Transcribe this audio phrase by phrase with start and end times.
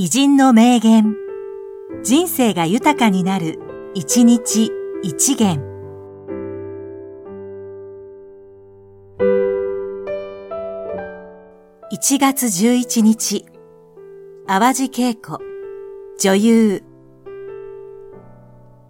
[0.00, 1.16] 偉人の名言。
[2.04, 3.58] 人生が豊かになる、
[3.94, 4.70] 一日
[5.02, 5.60] 一元。
[11.90, 13.44] 1月11日、
[14.46, 15.40] 淡路恵子、
[16.20, 16.84] 女優。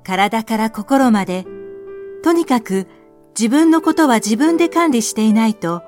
[0.04, 1.46] 体から心まで、
[2.22, 2.86] とにかく
[3.34, 5.80] 自分のことは自分で管理していないと、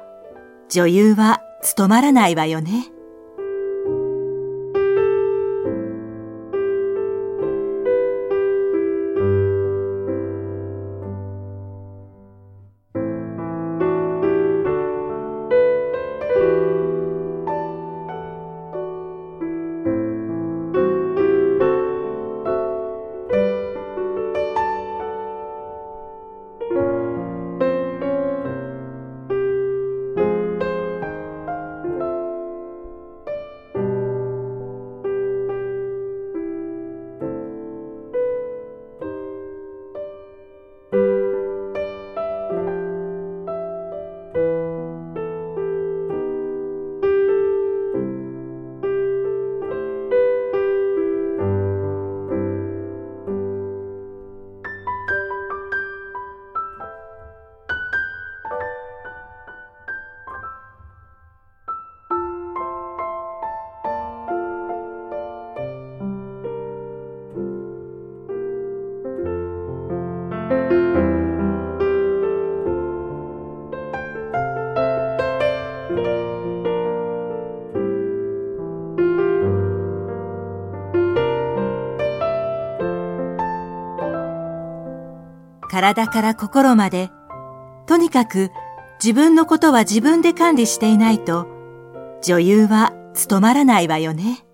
[0.70, 2.90] 女優は務まらないわよね。
[85.70, 87.12] 体から心まで、
[87.86, 88.50] とにかく
[89.02, 91.46] 自分のことは自分で管理していないと、
[92.22, 94.44] 女優は務まらないわよね。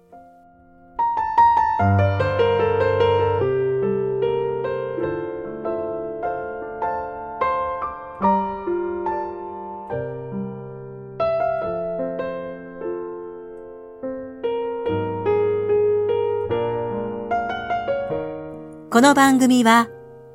[18.90, 19.88] この番組は、